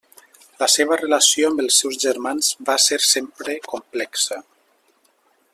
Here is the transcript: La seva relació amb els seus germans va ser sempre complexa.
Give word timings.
La 0.61 0.67
seva 0.75 0.97
relació 1.01 1.51
amb 1.51 1.61
els 1.65 1.77
seus 1.83 2.01
germans 2.05 2.51
va 2.71 2.79
ser 2.87 3.01
sempre 3.11 3.59
complexa. 3.75 4.43